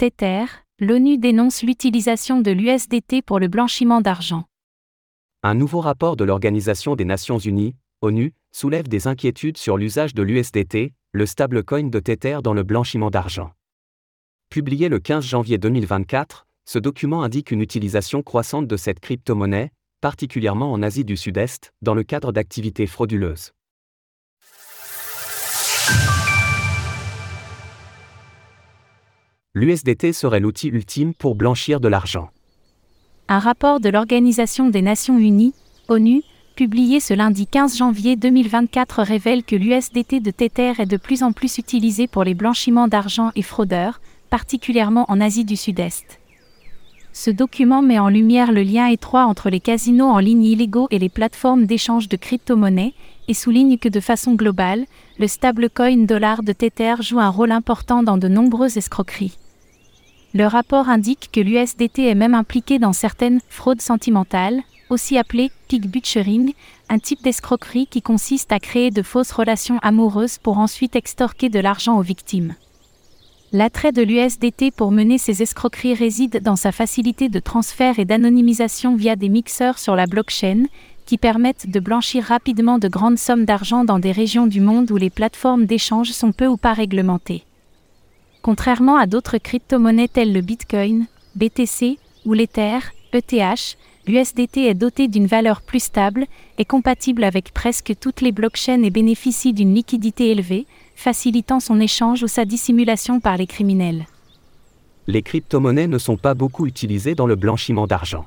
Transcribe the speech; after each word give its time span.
Tether, 0.00 0.46
l'ONU 0.78 1.18
dénonce 1.18 1.62
l'utilisation 1.62 2.40
de 2.40 2.50
l'USDT 2.50 3.20
pour 3.20 3.38
le 3.38 3.48
blanchiment 3.48 4.00
d'argent. 4.00 4.44
Un 5.42 5.52
nouveau 5.52 5.80
rapport 5.80 6.16
de 6.16 6.24
l'Organisation 6.24 6.96
des 6.96 7.04
Nations 7.04 7.36
Unies, 7.36 7.76
ONU, 8.00 8.32
soulève 8.50 8.88
des 8.88 9.08
inquiétudes 9.08 9.58
sur 9.58 9.76
l'usage 9.76 10.14
de 10.14 10.22
l'USDT, 10.22 10.94
le 11.12 11.26
stablecoin 11.26 11.90
de 11.90 12.00
Tether 12.00 12.38
dans 12.42 12.54
le 12.54 12.62
blanchiment 12.62 13.10
d'argent. 13.10 13.50
Publié 14.48 14.88
le 14.88 15.00
15 15.00 15.22
janvier 15.22 15.58
2024, 15.58 16.46
ce 16.64 16.78
document 16.78 17.22
indique 17.22 17.50
une 17.50 17.60
utilisation 17.60 18.22
croissante 18.22 18.66
de 18.66 18.78
cette 18.78 19.00
crypto-monnaie, 19.00 19.70
particulièrement 20.00 20.72
en 20.72 20.82
Asie 20.82 21.04
du 21.04 21.18
Sud-Est, 21.18 21.74
dans 21.82 21.92
le 21.94 22.04
cadre 22.04 22.32
d'activités 22.32 22.86
frauduleuses. 22.86 23.52
L'USDT 29.60 30.14
serait 30.14 30.40
l'outil 30.40 30.68
ultime 30.68 31.12
pour 31.12 31.34
blanchir 31.34 31.80
de 31.80 31.88
l'argent. 31.88 32.30
Un 33.28 33.38
rapport 33.38 33.78
de 33.78 33.90
l'Organisation 33.90 34.70
des 34.70 34.80
Nations 34.80 35.18
Unies, 35.18 35.52
ONU, 35.88 36.22
publié 36.56 36.98
ce 36.98 37.12
lundi 37.12 37.46
15 37.46 37.76
janvier 37.76 38.16
2024 38.16 39.02
révèle 39.02 39.44
que 39.44 39.56
l'USDT 39.56 40.20
de 40.20 40.30
Tether 40.30 40.72
est 40.78 40.86
de 40.86 40.96
plus 40.96 41.22
en 41.22 41.32
plus 41.32 41.58
utilisé 41.58 42.06
pour 42.06 42.24
les 42.24 42.32
blanchiments 42.32 42.88
d'argent 42.88 43.32
et 43.36 43.42
fraudeurs, 43.42 44.00
particulièrement 44.30 45.04
en 45.10 45.20
Asie 45.20 45.44
du 45.44 45.56
Sud-Est. 45.56 46.20
Ce 47.12 47.30
document 47.30 47.82
met 47.82 47.98
en 47.98 48.08
lumière 48.08 48.52
le 48.52 48.62
lien 48.62 48.86
étroit 48.86 49.26
entre 49.26 49.50
les 49.50 49.60
casinos 49.60 50.08
en 50.08 50.20
ligne 50.20 50.44
illégaux 50.44 50.88
et 50.90 50.98
les 50.98 51.10
plateformes 51.10 51.66
d'échange 51.66 52.08
de 52.08 52.16
crypto-monnaies 52.16 52.94
et 53.28 53.34
souligne 53.34 53.76
que 53.76 53.90
de 53.90 54.00
façon 54.00 54.32
globale, 54.32 54.86
le 55.18 55.28
stablecoin 55.28 56.06
dollar 56.06 56.42
de 56.42 56.54
Tether 56.54 56.94
joue 57.00 57.20
un 57.20 57.28
rôle 57.28 57.52
important 57.52 58.02
dans 58.02 58.16
de 58.16 58.28
nombreuses 58.28 58.78
escroqueries. 58.78 59.36
Le 60.32 60.46
rapport 60.46 60.88
indique 60.88 61.30
que 61.32 61.40
l'USDT 61.40 62.06
est 62.06 62.14
même 62.14 62.34
impliqué 62.34 62.78
dans 62.78 62.92
certaines 62.92 63.40
fraudes 63.48 63.82
sentimentales, 63.82 64.60
aussi 64.88 65.18
appelées 65.18 65.50
pig 65.66 65.86
butchering, 65.86 66.52
un 66.88 66.98
type 67.00 67.22
d'escroquerie 67.22 67.88
qui 67.88 68.00
consiste 68.00 68.52
à 68.52 68.60
créer 68.60 68.92
de 68.92 69.02
fausses 69.02 69.32
relations 69.32 69.78
amoureuses 69.82 70.38
pour 70.38 70.58
ensuite 70.58 70.94
extorquer 70.94 71.48
de 71.48 71.58
l'argent 71.58 71.98
aux 71.98 72.02
victimes. 72.02 72.54
L'attrait 73.52 73.90
de 73.90 74.02
l'USDT 74.02 74.70
pour 74.70 74.92
mener 74.92 75.18
ces 75.18 75.42
escroqueries 75.42 75.94
réside 75.94 76.40
dans 76.44 76.54
sa 76.54 76.70
facilité 76.70 77.28
de 77.28 77.40
transfert 77.40 77.98
et 77.98 78.04
d'anonymisation 78.04 78.94
via 78.94 79.16
des 79.16 79.28
mixeurs 79.28 79.80
sur 79.80 79.96
la 79.96 80.06
blockchain, 80.06 80.66
qui 81.06 81.18
permettent 81.18 81.68
de 81.68 81.80
blanchir 81.80 82.22
rapidement 82.22 82.78
de 82.78 82.86
grandes 82.86 83.18
sommes 83.18 83.44
d'argent 83.44 83.82
dans 83.82 83.98
des 83.98 84.12
régions 84.12 84.46
du 84.46 84.60
monde 84.60 84.92
où 84.92 84.96
les 84.96 85.10
plateformes 85.10 85.66
d'échange 85.66 86.12
sont 86.12 86.30
peu 86.30 86.46
ou 86.46 86.56
pas 86.56 86.72
réglementées. 86.72 87.42
Contrairement 88.42 88.96
à 88.96 89.06
d'autres 89.06 89.38
crypto-monnaies 89.38 90.08
telles 90.08 90.32
le 90.32 90.40
Bitcoin, 90.40 91.06
BTC 91.34 91.98
ou 92.24 92.32
l'Ether, 92.32 92.78
ETH, 93.12 93.76
l'USDT 94.06 94.66
est 94.66 94.74
doté 94.74 95.08
d'une 95.08 95.26
valeur 95.26 95.60
plus 95.60 95.82
stable, 95.82 96.26
est 96.56 96.64
compatible 96.64 97.24
avec 97.24 97.52
presque 97.52 97.94
toutes 98.00 98.22
les 98.22 98.32
blockchains 98.32 98.82
et 98.82 98.90
bénéficie 98.90 99.52
d'une 99.52 99.74
liquidité 99.74 100.30
élevée, 100.30 100.66
facilitant 100.94 101.60
son 101.60 101.80
échange 101.80 102.22
ou 102.22 102.28
sa 102.28 102.44
dissimulation 102.44 103.20
par 103.20 103.36
les 103.36 103.46
criminels. 103.46 104.06
Les 105.06 105.22
crypto-monnaies 105.22 105.88
ne 105.88 105.98
sont 105.98 106.16
pas 106.16 106.34
beaucoup 106.34 106.66
utilisées 106.66 107.14
dans 107.14 107.26
le 107.26 107.36
blanchiment 107.36 107.86
d'argent. 107.86 108.26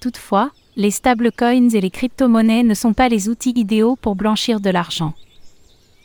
Toutefois, 0.00 0.50
les 0.76 0.90
stablecoins 0.90 1.70
et 1.70 1.80
les 1.80 1.90
crypto-monnaies 1.90 2.64
ne 2.64 2.74
sont 2.74 2.92
pas 2.92 3.08
les 3.08 3.28
outils 3.30 3.54
idéaux 3.56 3.96
pour 3.96 4.14
blanchir 4.14 4.60
de 4.60 4.68
l'argent. 4.68 5.14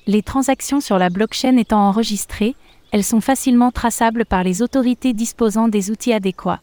Les 0.07 0.21
transactions 0.23 0.81
sur 0.81 0.97
la 0.97 1.09
blockchain 1.09 1.57
étant 1.57 1.81
enregistrées, 1.81 2.55
elles 2.91 3.03
sont 3.03 3.21
facilement 3.21 3.71
traçables 3.71 4.25
par 4.25 4.43
les 4.43 4.61
autorités 4.61 5.13
disposant 5.13 5.67
des 5.67 5.91
outils 5.91 6.13
adéquats. 6.13 6.61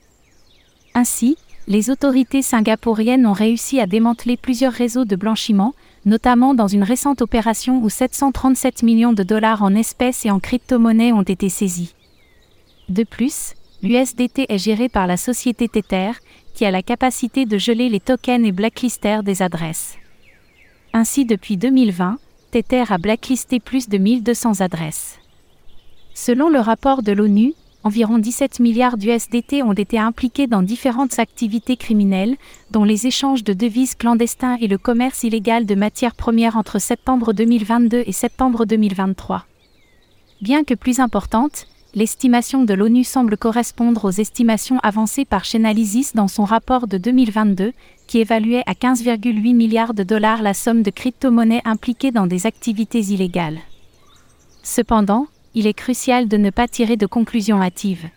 Ainsi, 0.95 1.37
les 1.67 1.91
autorités 1.91 2.43
singapouriennes 2.43 3.27
ont 3.27 3.33
réussi 3.33 3.81
à 3.81 3.87
démanteler 3.87 4.37
plusieurs 4.37 4.73
réseaux 4.73 5.05
de 5.05 5.17
blanchiment, 5.17 5.75
notamment 6.05 6.55
dans 6.55 6.69
une 6.69 6.83
récente 6.83 7.21
opération 7.21 7.83
où 7.83 7.91
737 7.91 8.83
millions 8.83 9.13
de 9.13 9.23
dollars 9.23 9.63
en 9.63 9.75
espèces 9.75 10.25
et 10.25 10.31
en 10.31 10.41
crypto-monnaies 10.41 11.13
ont 11.13 11.23
été 11.23 11.49
saisis. 11.49 11.95
De 12.89 13.05
plus, 13.05 13.53
l'USDT 13.83 14.47
est 14.49 14.59
géré 14.59 14.89
par 14.89 15.07
la 15.07 15.19
société 15.19 15.69
Tether, 15.69 16.13
qui 16.55 16.65
a 16.65 16.71
la 16.71 16.83
capacité 16.83 17.45
de 17.45 17.59
geler 17.59 17.89
les 17.89 18.01
tokens 18.01 18.47
et 18.47 18.53
blacklister 18.53 19.21
des 19.23 19.43
adresses. 19.43 19.97
Ainsi, 20.95 21.27
depuis 21.27 21.59
2020, 21.59 22.19
Tether 22.51 22.85
a 22.89 22.97
blacklisté 22.97 23.61
plus 23.61 23.89
de 23.89 23.99
1200 23.99 24.63
adresses. 24.63 25.19
Selon 26.21 26.49
le 26.49 26.59
rapport 26.59 27.05
de 27.05 27.13
l'ONU, 27.13 27.55
environ 27.85 28.19
17 28.19 28.59
milliards 28.59 28.97
d'USDT 28.97 29.63
ont 29.63 29.73
été 29.73 30.01
impliqués 30.01 30.49
dans 30.49 30.63
différentes 30.63 31.21
activités 31.21 31.77
criminelles, 31.77 32.37
dont 32.73 32.83
les 32.83 33.07
échanges 33.07 33.45
de 33.45 33.53
devises 33.53 33.95
clandestins 33.95 34.57
et 34.61 34.67
le 34.67 34.79
commerce 34.79 35.23
illégal 35.23 35.65
de 35.65 35.77
matières 35.77 36.17
premières 36.17 36.57
entre 36.57 36.81
septembre 36.81 37.33
2022 37.33 38.03
et 38.05 38.11
septembre 38.11 38.65
2023. 38.67 39.47
Bien 40.43 40.65
que 40.65 40.75
plus 40.75 40.99
importante, 40.99 41.69
l'estimation 41.95 42.65
de 42.65 42.75
l'ONU 42.75 43.05
semble 43.05 43.37
correspondre 43.37 44.05
aux 44.05 44.11
estimations 44.11 44.81
avancées 44.83 45.25
par 45.25 45.45
Chainalysis 45.45 46.17
dans 46.17 46.29
son 46.29 46.45
rapport 46.45 46.89
de 46.89 46.99
2022, 46.99 47.73
qui 48.09 48.19
évaluait 48.19 48.65
à 48.67 48.73
15,8 48.73 49.55
milliards 49.55 49.95
de 49.95 50.03
dollars 50.03 50.43
la 50.43 50.53
somme 50.53 50.83
de 50.83 50.91
crypto-monnaies 50.91 51.63
impliquées 51.65 52.11
dans 52.11 52.27
des 52.27 52.45
activités 52.45 53.03
illégales. 53.03 53.61
Cependant, 54.65 55.29
il 55.55 55.67
est 55.67 55.75
crucial 55.75 56.29
de 56.29 56.37
ne 56.37 56.51
pas 56.51 56.69
tirer 56.69 56.97
de 56.97 57.07
conclusions 57.07 57.61
hâtives. 57.61 58.09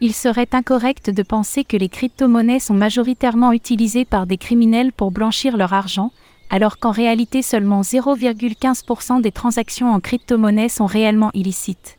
Il 0.00 0.14
serait 0.14 0.48
incorrect 0.52 1.10
de 1.10 1.22
penser 1.22 1.62
que 1.64 1.76
les 1.76 1.90
crypto-monnaies 1.90 2.58
sont 2.58 2.74
majoritairement 2.74 3.52
utilisées 3.52 4.06
par 4.06 4.26
des 4.26 4.38
criminels 4.38 4.92
pour 4.92 5.10
blanchir 5.10 5.56
leur 5.58 5.74
argent, 5.74 6.10
alors 6.48 6.78
qu'en 6.78 6.90
réalité 6.90 7.42
seulement 7.42 7.82
0,15% 7.82 9.20
des 9.20 9.30
transactions 9.30 9.92
en 9.92 10.00
crypto-monnaies 10.00 10.70
sont 10.70 10.86
réellement 10.86 11.30
illicites. 11.34 11.98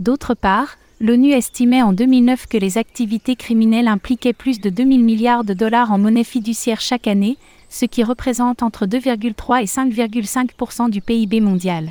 D'autre 0.00 0.34
part, 0.34 0.76
l'ONU 1.00 1.32
estimait 1.32 1.82
en 1.82 1.92
2009 1.92 2.48
que 2.48 2.58
les 2.58 2.76
activités 2.76 3.36
criminelles 3.36 3.88
impliquaient 3.88 4.32
plus 4.32 4.60
de 4.60 4.68
2000 4.68 5.04
milliards 5.04 5.44
de 5.44 5.54
dollars 5.54 5.92
en 5.92 5.98
monnaie 5.98 6.24
fiduciaire 6.24 6.80
chaque 6.80 7.06
année, 7.06 7.38
ce 7.70 7.86
qui 7.86 8.02
représente 8.02 8.62
entre 8.62 8.86
2,3 8.86 9.62
et 9.62 9.66
5,5% 9.66 10.90
du 10.90 11.00
PIB 11.00 11.40
mondial. 11.40 11.90